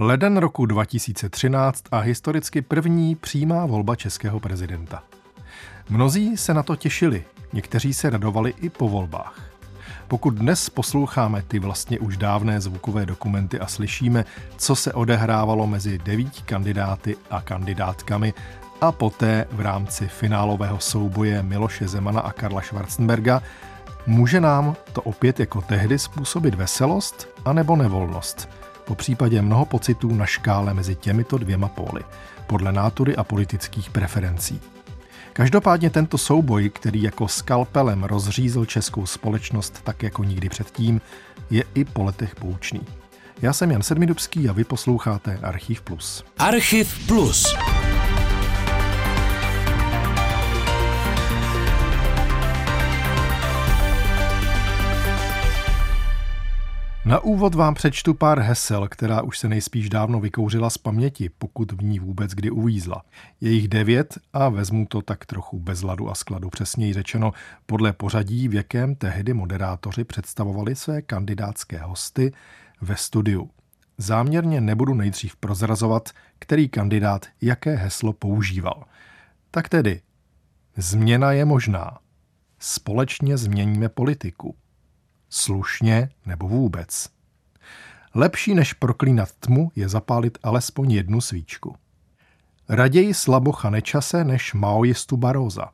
[0.00, 5.02] Leden roku 2013 a historicky první přímá volba českého prezidenta.
[5.88, 9.42] Mnozí se na to těšili, někteří se radovali i po volbách.
[10.08, 14.24] Pokud dnes posloucháme ty vlastně už dávné zvukové dokumenty a slyšíme,
[14.56, 18.34] co se odehrávalo mezi devíti kandidáty a kandidátkami
[18.80, 23.42] a poté v rámci finálového souboje Miloše Zemana a Karla Schwarzenberga,
[24.06, 28.48] může nám to opět jako tehdy způsobit veselost anebo nevolnost.
[28.88, 32.02] Po případě mnoho pocitů na škále mezi těmito dvěma póly,
[32.46, 34.60] podle nátury a politických preferencí.
[35.32, 41.00] Každopádně tento souboj, který jako skalpelem rozřízl českou společnost tak jako nikdy předtím,
[41.50, 42.80] je i po letech poučný.
[43.42, 46.24] Já jsem Jan Sedmidubský a vy posloucháte Archiv Plus.
[46.38, 47.56] Archiv Plus.
[57.08, 61.72] Na úvod vám přečtu pár hesel, která už se nejspíš dávno vykouřila z paměti, pokud
[61.72, 63.02] v ní vůbec kdy uvízla.
[63.40, 67.32] Je jich devět a vezmu to tak trochu bez ladu a skladu, přesněji řečeno
[67.66, 72.32] podle pořadí, v jakém tehdy moderátoři představovali své kandidátské hosty
[72.80, 73.50] ve studiu.
[73.98, 78.84] Záměrně nebudu nejdřív prozrazovat, který kandidát jaké heslo používal.
[79.50, 80.00] Tak tedy,
[80.76, 81.98] změna je možná.
[82.58, 84.56] Společně změníme politiku
[85.28, 87.08] slušně nebo vůbec.
[88.14, 91.76] Lepší než proklínat tmu je zapálit alespoň jednu svíčku.
[92.68, 95.68] Raději slabocha nečase než maojistu Baroza.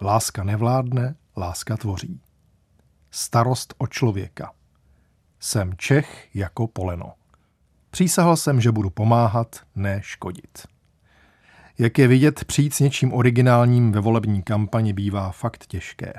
[0.00, 2.20] Láska nevládne, láska tvoří.
[3.10, 4.52] Starost o člověka.
[5.40, 7.12] Jsem Čech jako poleno.
[7.90, 10.66] Přísahal jsem, že budu pomáhat, ne škodit.
[11.78, 16.12] Jak je vidět, přijít s něčím originálním ve volební kampani bývá fakt těžké.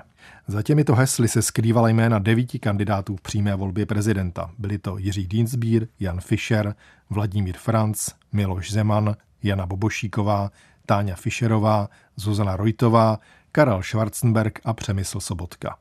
[0.49, 4.51] Za těmito hesly se skrývala jména devíti kandidátů v přímé volbě prezidenta.
[4.57, 6.75] Byli to Jiří Dienstbier, Jan Fischer,
[7.09, 10.51] Vladimír Franc, Miloš Zeman, Jana Bobošíková,
[10.85, 13.19] Táňa Fischerová, Zuzana Rojtová,
[13.51, 15.77] Karel Schwarzenberg a Přemysl Sobotka.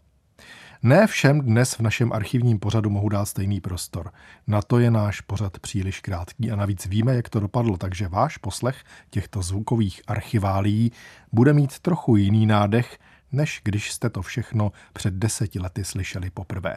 [0.82, 4.10] Ne všem dnes v našem archivním pořadu mohu dát stejný prostor.
[4.46, 8.36] Na to je náš pořad příliš krátký a navíc víme, jak to dopadlo, takže váš
[8.36, 10.92] poslech těchto zvukových archiválí
[11.32, 12.98] bude mít trochu jiný nádech,
[13.32, 16.76] než když jste to všechno před deseti lety slyšeli poprvé.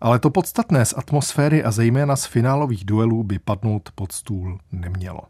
[0.00, 5.20] Ale to podstatné z atmosféry a zejména z finálových duelů by padnout pod stůl nemělo.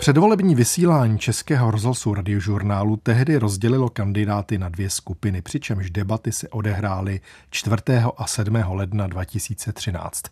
[0.00, 7.20] Předvolební vysílání Českého rozhlasu radiožurnálu tehdy rozdělilo kandidáty na dvě skupiny, přičemž debaty se odehrály
[7.50, 7.76] 4.
[8.16, 8.54] a 7.
[8.68, 10.22] ledna 2013.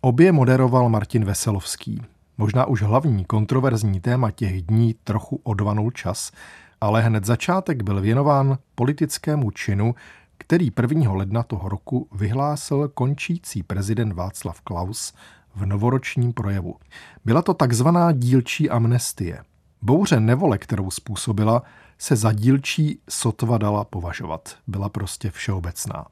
[0.00, 2.02] Obě moderoval Martin Veselovský.
[2.38, 6.32] Možná už hlavní kontroverzní téma těch dní trochu odvanul čas,
[6.80, 9.94] ale hned začátek byl věnován politickému činu,
[10.38, 11.12] který 1.
[11.12, 15.14] ledna toho roku vyhlásil končící prezident Václav Klaus
[15.54, 16.76] v novoročním projevu.
[17.24, 19.44] Byla to takzvaná dílčí amnestie.
[19.82, 21.62] Bouře nevole, kterou způsobila,
[21.98, 24.56] se za dílčí sotva dala považovat.
[24.66, 26.06] Byla prostě všeobecná.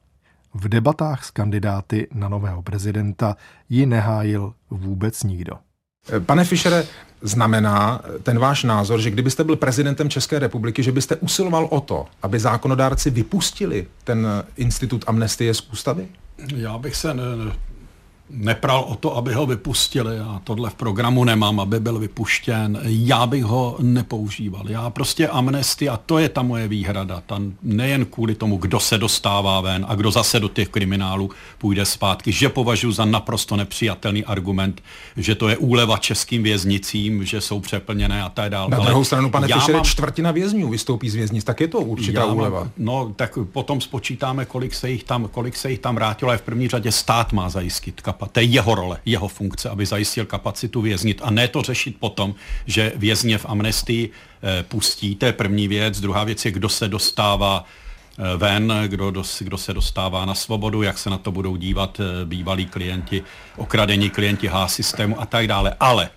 [0.53, 3.35] V debatách s kandidáty na nového prezidenta
[3.69, 5.57] ji nehájil vůbec nikdo.
[6.25, 6.85] Pane Fischere,
[7.21, 12.05] znamená ten váš názor, že kdybyste byl prezidentem České republiky, že byste usiloval o to,
[12.21, 14.27] aby zákonodárci vypustili ten
[14.57, 16.07] institut amnestie z ústavy?
[16.55, 17.23] Já bych se ne,
[18.33, 20.19] nepral o to, aby ho vypustili.
[20.19, 22.79] a tohle v programu nemám, aby byl vypuštěn.
[22.83, 24.69] Já bych ho nepoužíval.
[24.69, 27.23] Já prostě amnesty, a to je ta moje výhrada.
[27.25, 31.85] Tam nejen kvůli tomu, kdo se dostává ven a kdo zase do těch kriminálů půjde
[31.85, 34.83] zpátky, že považuji za naprosto nepřijatelný argument,
[35.17, 38.71] že to je úleva českým věznicím, že jsou přeplněné a tak dále.
[38.71, 39.83] Na druhou stranu, pane Fischer, mám...
[39.83, 42.59] čtvrtina vězňů vystoupí z věznic, tak je to určitá já úleva.
[42.59, 46.37] Mám, no, tak potom spočítáme, kolik se jich tam, kolik se jich tam vrátilo, ale
[46.37, 48.22] v první řadě stát má zajistit kapacitu.
[48.31, 52.35] To je jeho role, jeho funkce, aby zajistil kapacitu věznit a ne to řešit potom,
[52.65, 55.15] že vězně v amnestii eh, pustí.
[55.15, 56.01] To je první věc.
[56.01, 60.81] Druhá věc je, kdo se dostává eh, ven, kdo, dos, kdo se dostává na svobodu,
[60.81, 63.23] jak se na to budou dívat eh, bývalí klienti,
[63.57, 65.75] okradení klienti H-systému a tak dále.
[65.79, 66.09] Ale,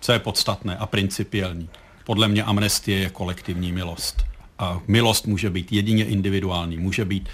[0.00, 1.68] co je podstatné a principiální,
[2.04, 4.24] podle mě amnestie je kolektivní milost.
[4.58, 7.28] A milost může být jedině individuální, může být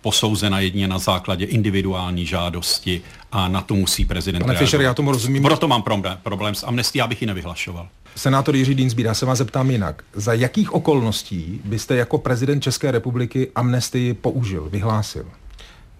[0.00, 5.12] posouzena jedině na základě individuální žádosti a na to musí prezident Pane Fischer, já tomu
[5.12, 5.42] rozumím.
[5.42, 7.88] Proto mám problém, problém s amnestí, abych ji nevyhlašoval.
[8.16, 10.02] Senátor Jiří Dinsbír, já se vás zeptám jinak.
[10.14, 15.24] Za jakých okolností byste jako prezident České republiky amnestii použil, vyhlásil?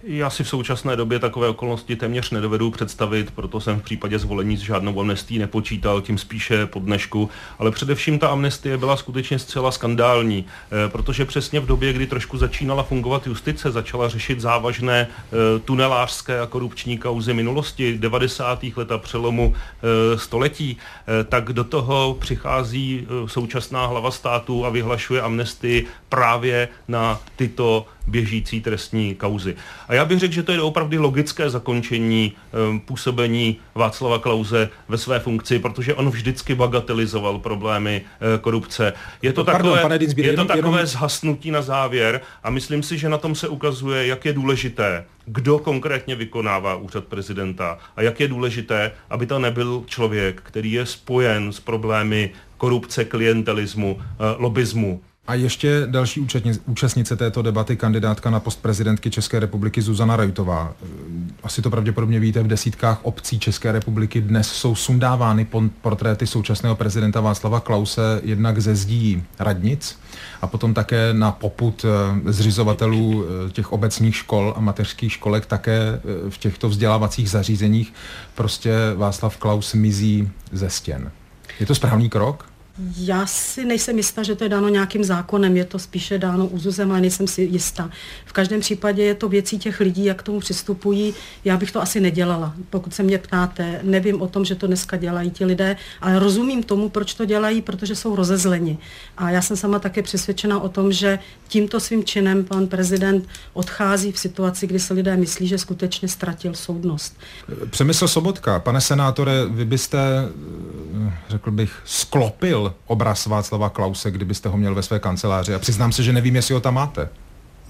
[0.07, 4.57] Já si v současné době takové okolnosti téměř nedovedu představit, proto jsem v případě zvolení
[4.57, 7.31] s žádnou amnestí nepočítal, tím spíše po dnešku.
[7.59, 12.39] Ale především ta amnestie byla skutečně zcela skandální, eh, protože přesně v době, kdy trošku
[12.39, 18.59] začínala fungovat justice, začala řešit závažné eh, tunelářské a korupční kauzy minulosti 90.
[18.77, 20.77] let a přelomu eh, století,
[21.29, 29.15] tak do toho přichází současná hlava státu a vyhlašuje amnestii právě na tyto běžící trestní
[29.15, 29.57] kauzy.
[29.89, 32.33] A já bych řekl, že to je opravdu logické zakončení
[32.69, 38.93] um, působení Václava Klauze ve své funkci, protože on vždycky bagatelizoval problémy uh, korupce.
[39.23, 40.87] Je to Pardon, takové, pane Dinsbír, je to takové jenom...
[40.87, 45.59] zhasnutí na závěr a myslím si, že na tom se ukazuje, jak je důležité, kdo
[45.59, 51.53] konkrétně vykonává úřad prezidenta a jak je důležité, aby to nebyl člověk, který je spojen
[51.53, 54.03] s problémy korupce, klientelismu, uh,
[54.39, 55.01] lobismu.
[55.27, 56.27] A ještě další
[56.67, 60.73] účastnice této debaty, kandidátka na post prezidentky České republiky Zuzana Rajtová.
[61.43, 65.47] Asi to pravděpodobně víte, v desítkách obcí České republiky dnes jsou sundávány
[65.83, 69.99] portréty současného prezidenta Václava Klause jednak ze zdí radnic
[70.43, 75.81] a potom také na poput eh, zřizovatelů eh, těch obecních škol a mateřských školek také
[75.81, 77.93] eh, v těchto vzdělávacích zařízeních
[78.35, 81.11] prostě Václav Klaus mizí ze stěn.
[81.61, 82.54] Je to správný krok?
[82.97, 86.91] Já si nejsem jistá, že to je dáno nějakým zákonem, je to spíše dáno úzuzem,
[86.91, 87.91] ale nejsem si jistá.
[88.25, 91.15] V každém případě je to věcí těch lidí, jak k tomu přistupují.
[91.45, 93.81] Já bych to asi nedělala, pokud se mě ptáte.
[93.83, 97.63] Nevím o tom, že to dneska dělají ti lidé, ale rozumím tomu, proč to dělají,
[97.63, 98.79] protože jsou rozezleni.
[99.17, 101.19] A já jsem sama také přesvědčena o tom, že
[101.49, 106.55] tímto svým činem pan prezident odchází v situaci, kdy se lidé myslí, že skutečně ztratil
[106.55, 107.17] soudnost.
[107.71, 109.99] Přemysl Sobotka, pane senátore, vy byste,
[111.29, 115.55] řekl bych, sklopil obraz Václava Klause, kdybyste ho měl ve své kanceláři?
[115.55, 117.09] A přiznám se, že nevím, jestli ho tam máte.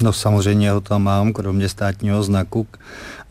[0.02, 2.66] No samozřejmě ho tam mám, kromě státního znaku,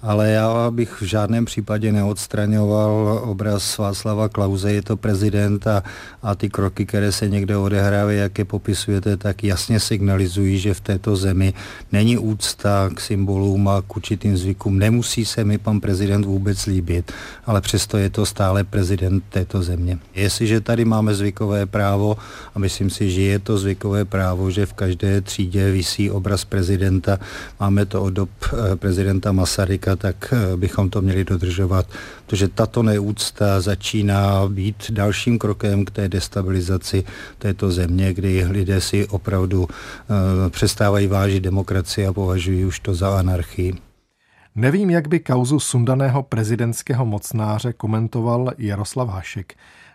[0.03, 5.83] ale já bych v žádném případě neodstraňoval obraz Václava Klauze, je to prezident a,
[6.23, 10.81] a ty kroky, které se někde odehrávají, jak je popisujete, tak jasně signalizují, že v
[10.81, 11.53] této zemi
[11.91, 14.79] není úcta k symbolům a k určitým zvykům.
[14.79, 17.11] Nemusí se mi pan prezident vůbec líbit,
[17.45, 19.97] ale přesto je to stále prezident této země.
[20.15, 22.17] Jestliže tady máme zvykové právo,
[22.55, 27.19] a myslím si, že je to zvykové právo, že v každé třídě visí obraz prezidenta,
[27.59, 31.85] máme to od dob eh, prezidenta Masaryka, tak eh, bychom to měli dodržovat,
[32.25, 37.03] protože tato neúcta začíná být dalším krokem k té destabilizaci
[37.37, 39.69] této země, kdy lidé si opravdu uh,
[40.49, 43.73] přestávají vážit demokracii a považují už to za anarchii.
[44.55, 49.53] Nevím, jak by kauzu sundaného prezidentského mocnáře komentoval Jaroslav Hašek.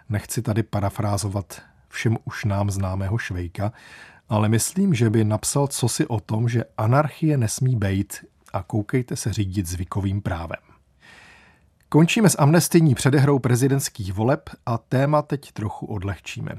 [0.08, 3.72] Nechci tady parafrázovat všem už nám známého Švejka,
[4.28, 9.32] ale myslím, že by napsal cosi o tom, že anarchie nesmí být a koukejte se
[9.32, 10.60] řídit zvykovým právem.
[11.88, 16.52] Končíme s amnestijní předehrou prezidentských voleb a téma teď trochu odlehčíme.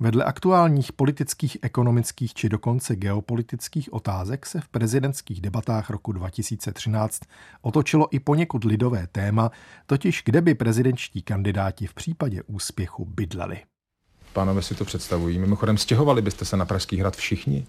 [0.00, 7.20] Vedle aktuálních politických, ekonomických či dokonce geopolitických otázek se v prezidentských debatách roku 2013
[7.62, 9.50] otočilo i poněkud lidové téma,
[9.86, 13.58] totiž kde by prezidentští kandidáti v případě úspěchu bydleli.
[14.32, 15.38] Pánové si to představují.
[15.38, 17.66] Mimochodem, stěhovali byste se na Pražský hrad všichni?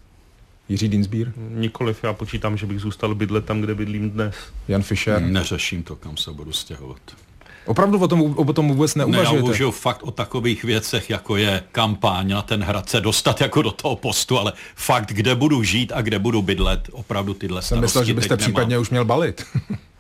[0.70, 1.32] Jiří Dinsbír?
[1.38, 4.36] Nikoliv, já počítám, že bych zůstal bydlet tam, kde bydlím dnes.
[4.68, 5.22] Jan Fischer?
[5.22, 7.02] Neřeším to, kam se budu stěhovat.
[7.66, 9.32] Opravdu o tom, o tom vůbec neuvažujete?
[9.32, 13.42] Ne, já uvažuji fakt o takových věcech, jako je kampaň na ten hrad se dostat
[13.42, 17.62] jako do toho postu, ale fakt, kde budu žít a kde budu bydlet, opravdu tyhle
[17.62, 19.46] Jsem myslel, že byste případně už měl balit.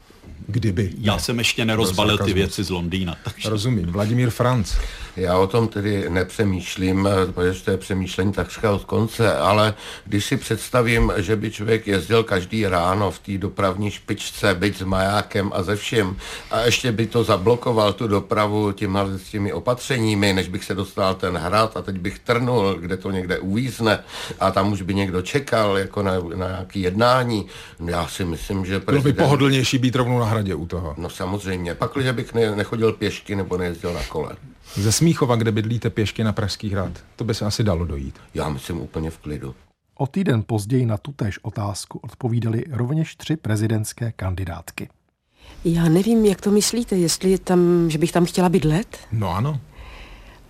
[0.52, 0.90] Kdyby.
[1.02, 1.20] Já ne.
[1.20, 3.16] jsem ještě nerozbalil ty věci z Londýna.
[3.24, 3.50] Takže...
[3.50, 3.86] Rozumím.
[3.86, 4.74] Vladimír Franc.
[5.16, 9.74] Já o tom tedy nepřemýšlím, protože to je přemýšlení takřka od konce, ale
[10.06, 14.82] když si představím, že by člověk jezdil každý ráno v té dopravní špičce, byť s
[14.82, 16.18] majákem a ze vším,
[16.52, 21.16] a ještě by to zablokoval tu dopravu těma, s těmi opatřeními, než bych se dostal
[21.16, 24.00] ten hrad a teď bych trnul, kde to někde uvízne
[24.40, 27.46] a tam už by někdo čekal jako na, na nějaký jednání.
[27.86, 29.04] Já si myslím, že prezident...
[29.04, 30.96] Bylo by pohodlnější být rovnou na hradě u toho.
[30.98, 31.76] No samozřejmě.
[31.76, 34.36] Pak, že bych ne, nechodil pěšky nebo nejezdil na kole.
[34.76, 38.20] Ze Smíchova, kde bydlíte pěšky na Pražský hrad, to by se asi dalo dojít.
[38.34, 39.56] Já myslím úplně v klidu.
[39.98, 44.90] O týden později na tutéž otázku odpovídali rovněž tři prezidentské kandidátky.
[45.66, 48.98] Já nevím, jak to myslíte, jestli tam, že bych tam chtěla bydlet?
[49.12, 49.60] No ano.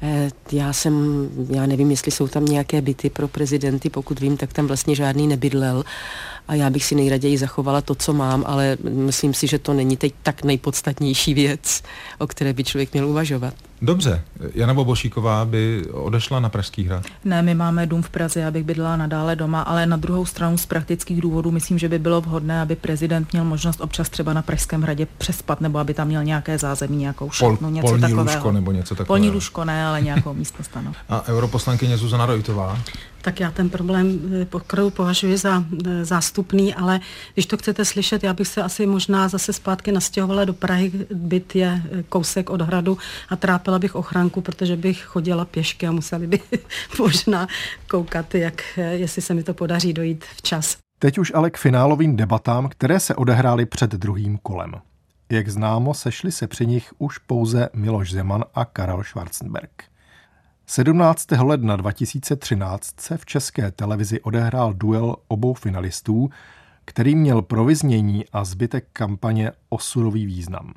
[0.02, 4.54] Eh, já jsem, já nevím, jestli jsou tam nějaké byty pro prezidenty, pokud vím, tak
[4.54, 5.84] tam vlastně žádný nebydlel
[6.52, 9.98] a já bych si nejraději zachovala to, co mám, ale myslím si, že to není
[9.98, 11.84] teď tak nejpodstatnější věc,
[12.20, 13.54] o které by člověk měl uvažovat.
[13.82, 14.22] Dobře,
[14.56, 17.04] Jana Bobošíková by odešla na Pražský hrad?
[17.26, 20.58] Ne, my máme dům v Praze, já bych bydlela nadále doma, ale na druhou stranu
[20.58, 24.42] z praktických důvodů myslím, že by bylo vhodné, aby prezident měl možnost občas třeba na
[24.42, 28.24] Pražském hradě přespat, nebo aby tam měl nějaké zázemí, nějakou šatnu, Pol, něco polní takového.
[28.24, 29.08] Lůžko nebo něco takového.
[29.08, 30.94] Polní lůžko ne, ale nějakou místo stanu.
[31.10, 32.80] A europoslankyně Zuzana Rojtová?
[33.22, 37.00] Tak já ten problém eh, pokroju považuji za eh, zástupný, ale
[37.34, 41.56] když to chcete slyšet, já bych se asi možná zase zpátky nastěhovala do Prahy, byt
[41.56, 42.98] je eh, kousek od hradu
[43.30, 46.40] a trápila bych ochranku, protože bych chodila pěšky a museli by
[47.00, 47.48] možná
[47.90, 50.78] koukat, jak, jestli se mi to podaří dojít včas.
[51.00, 54.72] Teď už ale k finálovým debatám, které se odehrály před druhým kolem.
[55.32, 59.91] Jak známo, sešli se při nich už pouze Miloš Zeman a Karel Schwarzenberg.
[60.74, 61.28] 17.
[61.32, 66.30] ledna 2013 se v české televizi odehrál duel obou finalistů,
[66.86, 70.74] který měl pro vyznění a zbytek kampaně osudový význam.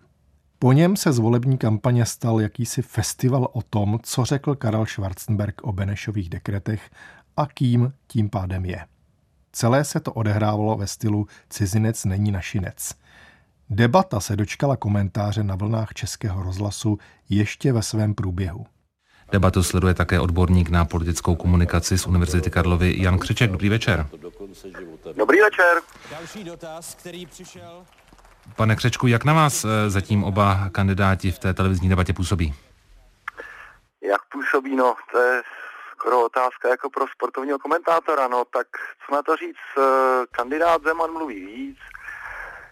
[0.59, 5.61] Po něm se z volební kampaně stal jakýsi festival o tom, co řekl Karel Schwarzenberg
[5.63, 6.91] o Benešových dekretech
[7.37, 8.87] a kým tím pádem je.
[9.53, 12.95] Celé se to odehrávalo ve stylu cizinec není našinec.
[13.71, 16.99] Debata se dočkala komentáře na vlnách českého rozhlasu
[17.29, 18.67] ještě ve svém průběhu.
[19.33, 23.51] Debatu sleduje také odborník na politickou komunikaci z Univerzity Karlovy Jan Křeček.
[23.51, 24.07] Dobrý večer.
[25.17, 25.81] Dobrý večer.
[26.11, 27.85] Další dotaz, který přišel.
[28.57, 32.55] Pane Křečku, jak na vás eh, zatím oba kandidáti v té televizní debatě působí?
[34.03, 35.43] Jak působí, no, to je
[35.93, 38.67] skoro otázka jako pro sportovního komentátora, no, tak
[39.07, 39.83] co na to říct, eh,
[40.31, 41.79] kandidát Zeman mluví víc,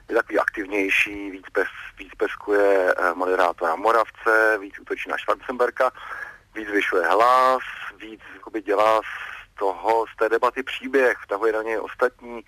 [0.09, 1.68] je takový aktivnější, víc, pes,
[1.99, 5.90] víc peskuje eh, moderátora Moravce, víc útočí na Schwarzenberka,
[6.54, 7.62] víc zvyšuje hlas,
[7.97, 12.44] víc jakoby dělá z toho, z té debaty příběh, vtahuje na něj ostatní,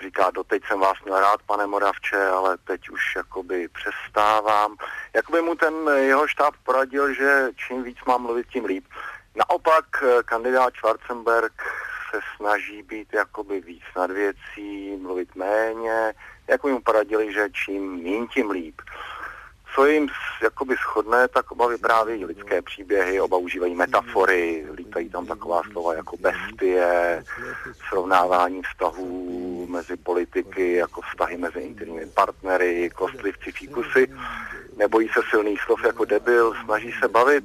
[0.00, 4.76] říká, doteď jsem vás měl rád, pane Moravče, ale teď už jakoby přestávám.
[5.14, 8.84] Jakoby mu ten jeho štáb poradil, že čím víc mám mluvit, tím líp.
[9.34, 11.52] Naopak eh, kandidát Schwarzenberg
[12.10, 16.14] se snaží být jakoby víc nad věcí, mluvit méně,
[16.48, 18.82] jako mu poradili, že čím méně, tím líp
[19.74, 20.08] co jim
[20.42, 26.16] jakoby shodné, tak oba vyprávějí lidské příběhy, oba užívají metafory, lítají tam taková slova jako
[26.16, 27.24] bestie,
[27.88, 34.06] srovnávání vztahů mezi politiky, jako vztahy mezi intimními partnery, kostlivci, fíkusy,
[34.76, 37.44] nebojí se silných slov jako debil, snaží se bavit.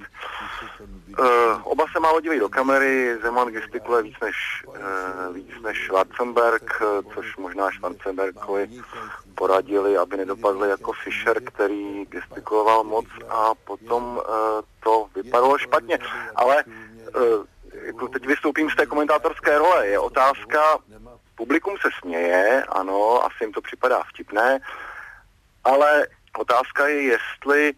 [1.19, 6.81] Uh, oba se málo dívají do kamery, Zeman gestikuluje víc než, uh, víc než Schwarzenberg,
[6.81, 8.69] uh, což možná Schwarzenbergovi
[9.35, 14.23] poradili, aby nedopadli jako Fischer, který gestikuloval moc a potom uh,
[14.83, 15.99] to vypadalo špatně.
[16.35, 16.63] Ale
[18.01, 19.87] uh, teď vystoupím z té komentátorské role.
[19.87, 20.61] Je otázka,
[21.35, 24.59] publikum se směje, ano, asi jim to připadá vtipné,
[25.63, 26.07] ale
[26.37, 27.73] otázka je, jestli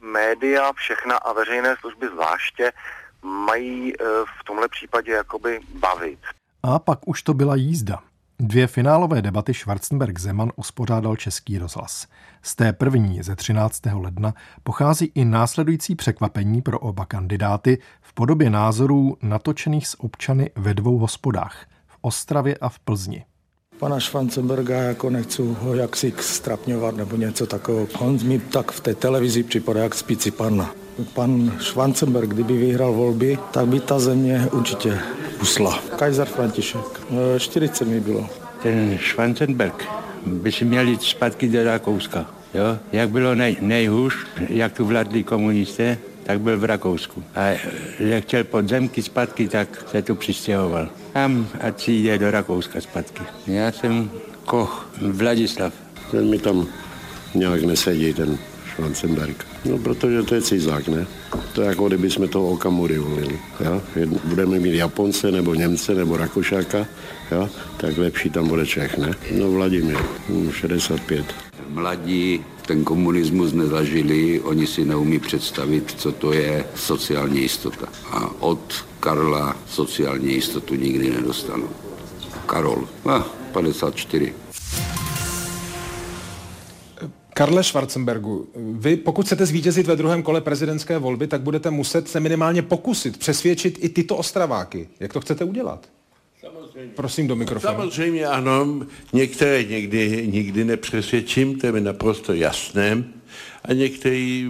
[0.00, 2.72] média, všechna a veřejné služby zvláště
[3.22, 4.06] mají uh,
[4.40, 6.18] v tomhle případě jakoby bavit.
[6.62, 8.02] A pak už to byla jízda.
[8.42, 12.06] Dvě finálové debaty Schwarzenberg-Zeman uspořádal Český rozhlas.
[12.42, 13.82] Z té první ze 13.
[13.92, 20.74] ledna pochází i následující překvapení pro oba kandidáty v podobě názorů natočených s občany ve
[20.74, 23.24] dvou hospodách v Ostravě a v Plzni.
[23.80, 27.88] Pana Schwarzenberga jako nechci ho jaksi strapňovat nebo něco takového.
[27.98, 30.74] On mi tak v té televizi připadá jak spící panna.
[31.14, 34.98] Pan Schwarzenberg, kdyby vyhrál volby, tak by ta země určitě
[35.42, 35.82] usla.
[35.96, 37.00] Kaiser František,
[37.38, 38.28] 40 mi bylo.
[38.62, 39.84] Ten Schwarzenberg
[40.26, 42.26] by si měl jít zpátky do Rakouska.
[42.54, 42.78] Jo?
[42.92, 44.14] Jak bylo nej, nejhůř,
[44.48, 45.98] jak tu vládli komunisté,
[46.30, 47.22] tak byl v Rakousku.
[47.34, 47.58] A
[47.98, 50.88] jak chtěl podzemky zpátky, tak se tu přistěhoval.
[51.12, 53.22] Tam, ať si jde do Rakouska zpátky.
[53.46, 54.10] Já jsem
[54.44, 55.72] Koch, Vladislav.
[56.10, 56.66] Ten mi tam
[57.34, 58.38] nějak nesedí, ten
[58.70, 59.46] Schwarzenberg.
[59.64, 61.06] No, protože to je cizák, ne?
[61.52, 63.38] To je jako kdyby jsme toho Okamury volili.
[63.64, 63.82] Jo?
[64.24, 66.86] Budeme mít Japonce, nebo Němce, nebo Rakušáka,
[67.32, 67.48] jo?
[67.76, 69.14] tak lepší tam bude Čech, ne?
[69.38, 69.98] No Vladimír,
[70.52, 71.26] 65.
[71.68, 77.88] Mladí ten komunismus nezažili, oni si neumí představit, co to je sociální jistota.
[78.10, 81.68] A od Karla sociální jistotu nikdy nedostanu.
[82.46, 83.22] Karol, ah,
[83.52, 84.34] 54.
[87.34, 92.20] Karle Schwarzenbergu, vy pokud chcete zvítězit ve druhém kole prezidentské volby, tak budete muset se
[92.20, 94.88] minimálně pokusit přesvědčit i tyto ostraváky.
[95.00, 95.86] Jak to chcete udělat?
[96.94, 97.72] Prosím do mikrofonu.
[97.72, 103.04] Samozřejmě ano, některé někdy, nikdy nepřesvědčím, to je mi naprosto jasné.
[103.64, 104.44] A některé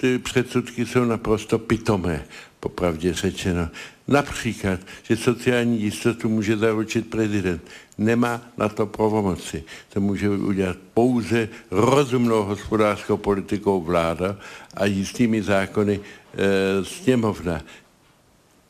[0.00, 2.24] ty předsudky jsou naprosto pitomé.
[2.60, 3.68] popravdě řečeno.
[4.08, 7.62] Například, že sociální jistotu může zaručit prezident.
[7.98, 9.64] Nemá na to pravomoci.
[9.92, 14.38] To může udělat pouze rozumnou hospodářskou politikou vláda
[14.74, 17.62] a jistými zákony e, sněmovna.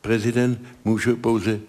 [0.01, 1.59] Prezident může pouze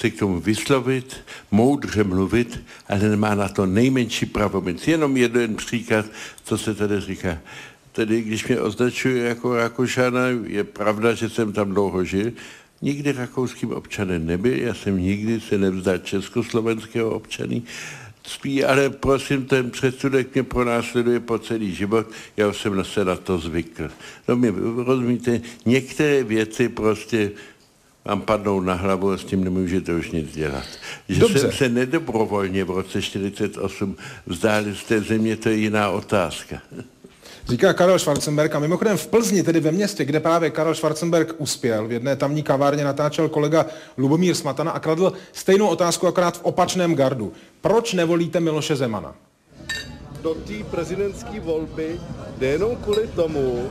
[0.00, 1.16] se k tomu vyslovit,
[1.50, 4.88] moudře mluvit, ale nemá na to nejmenší pravomoc.
[4.88, 6.06] Jenom jeden příklad,
[6.44, 7.38] co se tady říká.
[7.92, 12.32] Tedy když mě označuje jako Rakušana, je pravda, že jsem tam dlouho žil,
[12.82, 17.62] nikdy rakouským občanem nebyl, já jsem nikdy se nevzdal československého občany,
[18.26, 23.16] spí, ale prosím, ten předsudek mě pronásleduje po celý život, já už jsem se na
[23.16, 23.90] to zvykl.
[24.28, 27.30] No mě rozumíte, některé věci prostě
[28.04, 30.64] vám padnou na hlavu a s tím nemůžete už nic dělat.
[31.08, 31.38] Že Dobře.
[31.38, 36.56] jsem se nedobrovolně v roce 48 vzdálil z té země, to je jiná otázka.
[37.48, 41.88] Říká Karel Schwarzenberg a mimochodem v Plzni, tedy ve městě, kde právě Karel Schwarzenberg uspěl,
[41.88, 43.66] v jedné tamní kavárně natáčel kolega
[43.98, 47.32] Lubomír Smatana a kladl stejnou otázku akorát v opačném gardu.
[47.60, 49.14] Proč nevolíte Miloše Zemana?
[50.22, 52.00] Do té prezidentské volby
[52.38, 53.70] jde jenom kvůli tomu,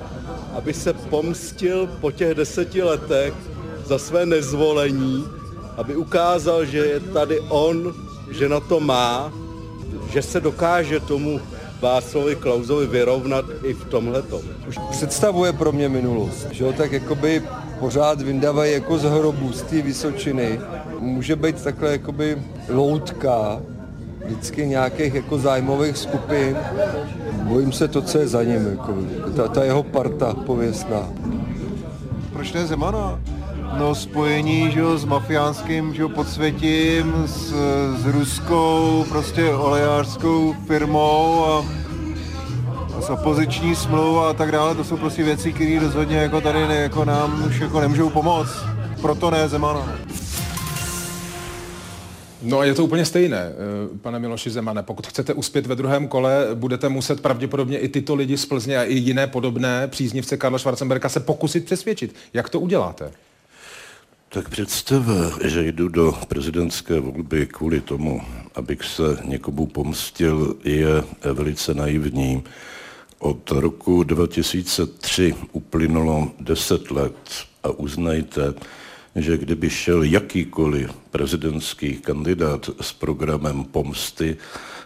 [0.54, 3.34] aby se pomstil po těch deseti letech
[3.90, 5.26] za své nezvolení,
[5.78, 7.94] aby ukázal, že je tady on,
[8.32, 9.34] že na to má,
[10.14, 11.42] že se dokáže tomu
[11.82, 14.24] Václavi Klausovi vyrovnat i v tomhle.
[14.68, 17.44] Už představuje pro mě minulost, že jo, tak jakoby
[17.80, 20.60] pořád vyndávají jako z hrobu, z té Vysočiny.
[21.00, 22.38] Může být takhle jakoby
[22.70, 23.62] loutka,
[24.26, 26.58] vždycky nějakých jako zájmových skupin.
[27.44, 28.94] Bojím se to, co je za ním, jako,
[29.36, 31.10] ta, ta jeho parta pověstná.
[32.34, 33.20] Proč ne Zemana?
[33.78, 37.54] No, spojení že jo, s mafiánským že jo, podsvětím, s,
[37.98, 41.66] s ruskou prostě olejářskou firmou a,
[42.98, 44.76] a s opoziční smlouvou a tak dále.
[44.76, 48.56] To jsou prostě věci, které rozhodně jako tady ne, jako nám už jako nemůžou pomoct.
[49.02, 50.00] Proto ne Zemana.
[52.42, 54.84] No a je to úplně stejné, eh, pane Miloši Zemane.
[54.84, 58.84] Pokud chcete uspět ve druhém kole, budete muset pravděpodobně i tyto lidi z Plzně a
[58.84, 62.16] i jiné podobné příznivce Karla Schwarzenberga se pokusit přesvědčit.
[62.34, 63.12] Jak to uděláte?
[64.32, 68.22] Tak představa, že jdu do prezidentské volby kvůli tomu,
[68.56, 72.44] abych se někomu pomstil, je velice naivní.
[73.20, 77.16] Od roku 2003 uplynulo 10 let
[77.64, 78.54] a uznajte,
[79.16, 84.38] že kdyby šel jakýkoliv prezidentský kandidát s programem pomsty,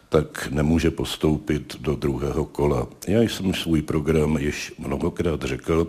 [0.10, 2.88] tak nemůže postoupit do druhého kola.
[3.08, 5.88] Já jsem svůj program již mnohokrát řekl,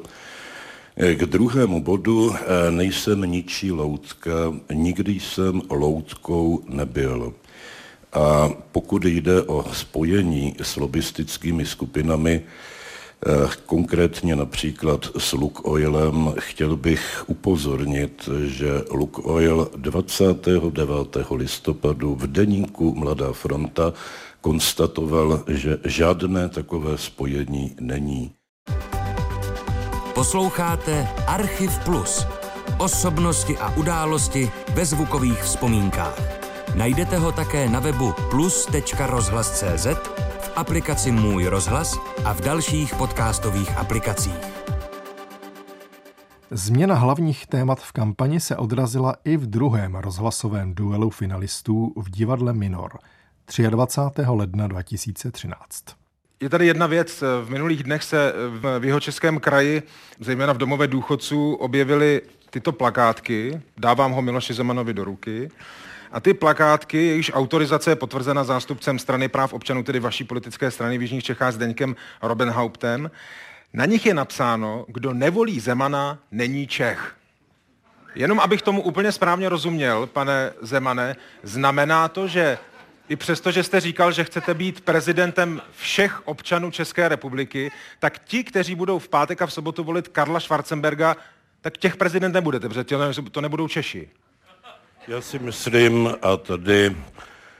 [0.97, 4.31] k druhému bodu eh, nejsem ničí loutka,
[4.73, 7.35] nikdy jsem loutkou nebyl.
[8.13, 16.77] A pokud jde o spojení s lobistickými skupinami, eh, konkrétně například s Luk Oilem, chtěl
[16.77, 21.35] bych upozornit, že Luk Oil 29.
[21.35, 23.93] listopadu v deníku Mladá fronta
[24.41, 28.35] konstatoval, že žádné takové spojení není.
[30.25, 32.27] Posloucháte Archiv Plus.
[32.79, 36.19] Osobnosti a události ve zvukových vzpomínkách.
[36.75, 39.87] Najdete ho také na webu plus.rozhlas.cz,
[40.41, 44.41] v aplikaci Můj rozhlas a v dalších podcastových aplikacích.
[46.51, 52.53] Změna hlavních témat v kampani se odrazila i v druhém rozhlasovém duelu finalistů v divadle
[52.53, 52.99] Minor
[53.71, 54.23] 23.
[54.29, 56.04] ledna 2013.
[56.45, 57.23] Je tady jedna věc.
[57.45, 58.33] V minulých dnech se
[58.79, 59.83] v jeho českém kraji,
[60.21, 63.61] zejména v domové důchodců, objevily tyto plakátky.
[63.79, 65.51] Dávám ho Miloši Zemanovi do ruky.
[66.13, 70.99] A ty plakátky, jejichž autorizace je potvrzena zástupcem strany práv občanů, tedy vaší politické strany
[70.99, 73.11] v Jižních Čechách s Deňkem Robenhauptem,
[73.73, 77.15] na nich je napsáno, kdo nevolí Zemana, není Čech.
[78.15, 82.59] Jenom abych tomu úplně správně rozuměl, pane Zemane, znamená to, že
[83.09, 88.45] i přesto, že jste říkal, že chcete být prezidentem všech občanů České republiky, tak ti,
[88.45, 91.17] kteří budou v pátek a v sobotu volit Karla Schwarzenberga,
[91.61, 92.85] tak těch prezident nebudete, protože
[93.31, 94.09] to nebudou Češi.
[95.09, 96.97] Já si myslím, a tady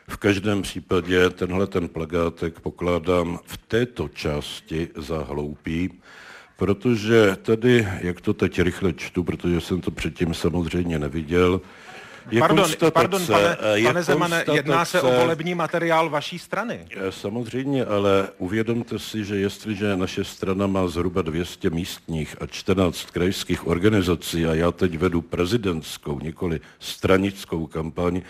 [0.09, 5.91] v každém případě tenhle ten plagátek pokládám v této části za hloupý,
[6.57, 11.61] protože tady, jak to teď rychle čtu, protože jsem to předtím samozřejmě neviděl,
[12.31, 16.87] je pardon, pardon, pane, je pane Zemane, jedná se o volební materiál vaší strany.
[16.97, 23.11] Eh, samozřejmě, ale uvědomte si, že jestliže naše strana má zhruba 200 místních a 14
[23.11, 28.23] krajských organizací a já teď vedu prezidentskou, nikoli stranickou kampaň,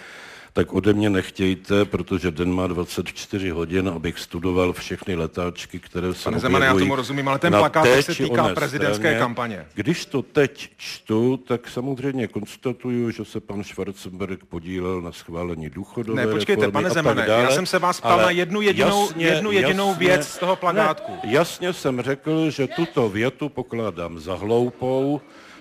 [0.57, 6.25] tak ode mě nechtějte, protože den má 24 hodin, abych studoval všechny letáčky, které se
[6.25, 9.19] Pane Zemane, já tomu rozumím, ale ten plakát se týká prezidentské straně.
[9.19, 9.67] kampaně.
[9.75, 16.27] Když to teď čtu, tak samozřejmě konstatuju, že se pan Schwarzenberg podílel na schválení důchodové
[16.27, 19.53] Ne, počkejte, pane Zemane, dále, já jsem se vás ptal na jednu jedinou, jasně, jednu
[19.53, 21.13] jedinou jasně, věc z toho plakátku.
[21.13, 25.21] Ne, jasně jsem řekl, že tuto větu pokládám za hloupou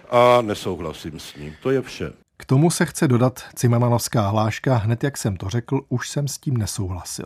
[0.09, 1.55] a nesouhlasím s ním.
[1.61, 2.22] To je vše.
[2.43, 6.37] K tomu se chce dodat Cimamanovská hláška, hned jak jsem to řekl, už jsem s
[6.37, 7.25] tím nesouhlasil.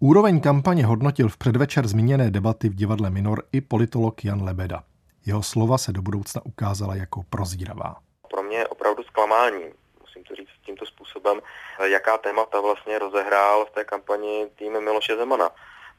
[0.00, 4.82] Úroveň kampaně hodnotil v předvečer zmíněné debaty v divadle Minor i politolog Jan Lebeda.
[5.26, 7.96] Jeho slova se do budoucna ukázala jako prozíravá.
[8.30, 9.64] Pro mě je opravdu zklamání,
[10.00, 11.40] musím to říct tímto způsobem,
[11.84, 15.50] jaká témata vlastně rozehrál v té kampani tým Miloše Zemana.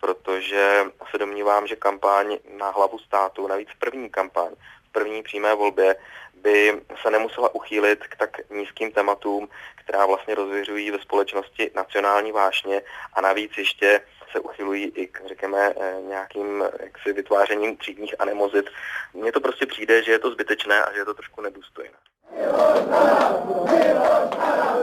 [0.02, 4.52] Protože se domnívám, že kampaň na hlavu státu, navíc první kampaň,
[4.90, 5.96] v první přímé volbě,
[6.42, 12.82] by se nemusela uchýlit k tak nízkým tématům, která vlastně rozvěřují ve společnosti nacionální vášně
[13.14, 15.74] a navíc ještě se uchylují i k, řekněme,
[16.08, 18.70] nějakým jaksi vytvářením třídních animozit.
[19.14, 21.98] Mně to prostě přijde, že je to zbytečné a že je to trošku nedůstojné.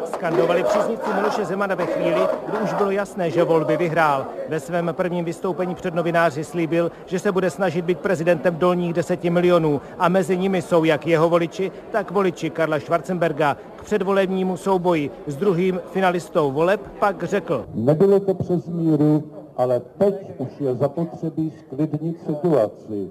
[0.04, 4.26] Skandovali příznivci Miloše Zemana ve chvíli, kdy už bylo jasné, že volby vyhrál.
[4.48, 9.30] Ve svém prvním vystoupení před novináři slíbil, že se bude snažit být prezidentem dolních deseti
[9.30, 13.56] milionů a mezi nimi jsou jak jeho voliči, tak voliči Karla Schwarzenberga.
[13.76, 17.66] K předvolebnímu souboji s druhým finalistou voleb pak řekl.
[17.74, 19.24] Nebylo to přes míru,
[19.56, 23.10] ale teď už je zapotřebí sklidnit situaci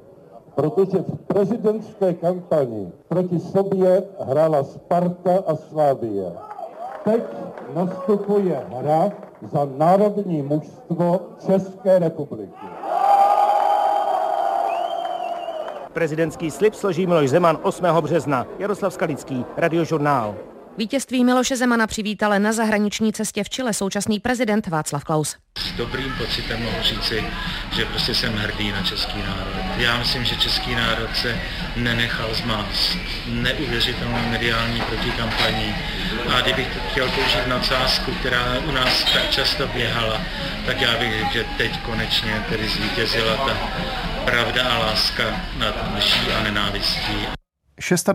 [0.56, 6.32] protože v prezidentské kampani proti sobě hrála Sparta a Slávie.
[7.04, 7.24] Teď
[7.76, 9.12] nastupuje hra
[9.52, 12.66] za národní mužstvo České republiky.
[15.94, 17.86] Prezidentský slib složí Miloš Zeman 8.
[18.02, 18.48] března.
[18.60, 20.36] Jaroslav Skalický, Radiožurnál.
[20.78, 25.36] Vítězství Miloše Zemana přivítale na zahraniční cestě v Chile současný prezident Václav Klaus.
[25.58, 27.24] S dobrým pocitem mohu říci,
[27.76, 29.78] že prostě jsem hrdý na český národ.
[29.78, 31.40] Já myslím, že český národ se
[31.76, 35.76] nenechal zmást neuvěřitelnou mediální protikampaní.
[36.36, 40.22] A kdybych chtěl použít nadsázku, která u nás tak často běhala,
[40.66, 43.58] tak já bych řekl, že teď konečně tedy zvítězila ta
[44.26, 47.45] pravda a láska nad lží a nenávistí.
[47.78, 48.10] 26.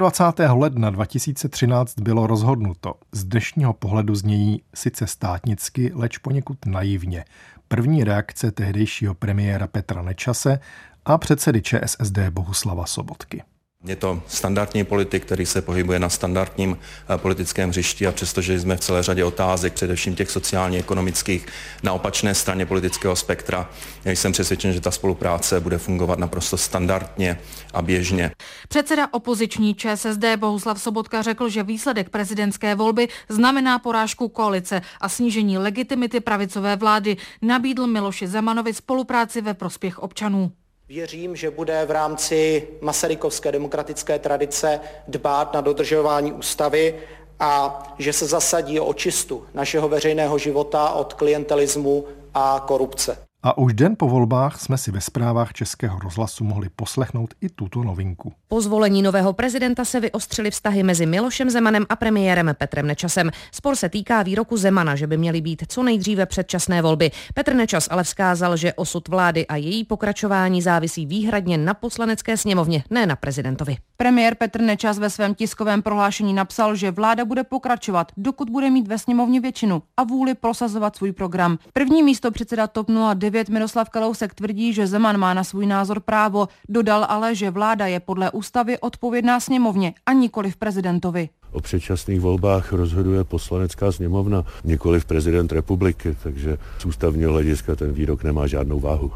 [0.53, 2.95] ledna 2013 bylo rozhodnuto.
[3.13, 7.25] Z dnešního pohledu znějí sice státnicky, leč poněkud naivně.
[7.69, 10.61] První reakce tehdejšího premiéra Petra Nečase
[11.05, 13.43] a předsedy ČSSD Bohuslava Sobotky.
[13.87, 16.79] Je to standardní politik, který se pohybuje na standardním
[17.17, 21.47] politickém hřišti a přestože jsme v celé řadě otázek, především těch sociálně-ekonomických,
[21.83, 23.71] na opačné straně politického spektra,
[24.05, 27.39] jsem přesvědčen, že ta spolupráce bude fungovat naprosto standardně
[27.75, 28.31] a běžně.
[28.69, 35.59] Předseda opoziční ČSSD Bohuslav Sobotka řekl, že výsledek prezidentské volby znamená porážku koalice a snížení
[35.59, 37.17] legitimity pravicové vlády.
[37.43, 40.53] Nabídl Miloši Zemanovi spolupráci ve prospěch občanů.
[40.91, 46.95] Věřím, že bude v rámci masarykovské demokratické tradice dbát na dodržování ústavy
[47.41, 53.30] a že se zasadí o očistu našeho veřejného života od klientelismu a korupce.
[53.43, 57.85] A už den po volbách jsme si ve zprávách Českého rozhlasu mohli poslechnout i tuto
[57.85, 58.33] novinku.
[58.49, 63.31] Po zvolení nového prezidenta se vyostřily vztahy mezi Milošem Zemanem a premiérem Petrem Nečasem.
[63.53, 67.11] Spor se týká výroku Zemana, že by měly být co nejdříve předčasné volby.
[67.35, 72.85] Petr Nečas ale vzkázal, že osud vlády a její pokračování závisí výhradně na poslanecké sněmovně,
[72.91, 73.77] ne na prezidentovi.
[73.97, 78.89] Premiér Petr Nečas ve svém tiskovém prohlášení napsal, že vláda bude pokračovat, dokud bude mít
[78.89, 81.59] ve sněmovně většinu a vůli prosazovat svůj program.
[81.73, 86.49] První místo předseda TOP 09 Miroslav Kalousek tvrdí, že Zeman má na svůj názor právo,
[86.69, 91.29] dodal ale, že vláda je podle ústavy odpovědná sněmovně a nikoli v prezidentovi.
[91.53, 97.93] O předčasných volbách rozhoduje poslanecká sněmovna, nikoli v prezident republiky, takže z ústavního hlediska ten
[97.93, 99.13] výrok nemá žádnou váhu.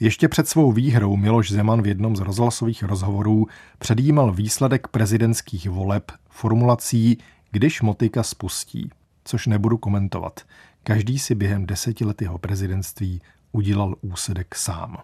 [0.00, 3.46] Ještě před svou výhrou Miloš Zeman v jednom z rozhlasových rozhovorů
[3.78, 7.18] předjímal výsledek prezidentských voleb formulací
[7.50, 8.90] když motika spustí,
[9.24, 10.40] což nebudu komentovat.
[10.82, 13.20] Každý si během deseti let jeho prezidentství
[13.56, 14.96] udělal úsedek sám.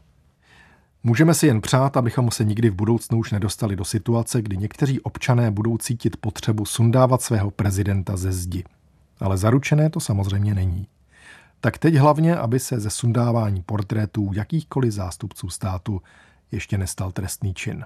[1.02, 5.00] Můžeme si jen přát, abychom se nikdy v budoucnu už nedostali do situace, kdy někteří
[5.00, 8.64] občané budou cítit potřebu sundávat svého prezidenta ze zdi.
[9.20, 10.86] Ale zaručené to samozřejmě není.
[11.60, 16.02] Tak teď hlavně, aby se ze sundávání portrétů jakýchkoliv zástupců státu
[16.52, 17.84] ještě nestal trestný čin.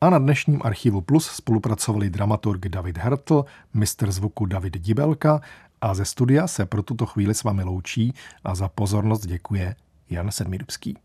[0.00, 5.40] A na dnešním Archivu Plus spolupracovali dramaturg David Hertl, mistr zvuku David Dibelka
[5.84, 9.76] a ze studia se pro tuto chvíli s vámi loučí a za pozornost děkuje
[10.10, 10.96] Jan Sedmidubský.